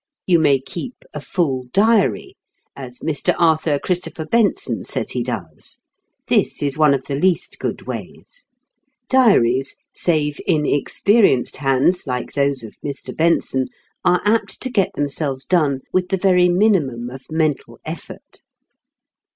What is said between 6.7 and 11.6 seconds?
one of the least good ways. Diaries, save in experienced